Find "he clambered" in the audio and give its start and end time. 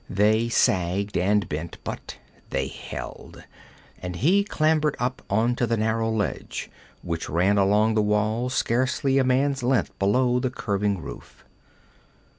4.15-4.95